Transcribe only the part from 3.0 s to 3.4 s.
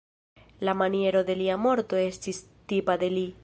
de li.